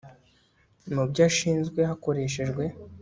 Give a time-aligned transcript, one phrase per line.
[0.93, 2.63] mu byo ashinzwe hakoreshejwe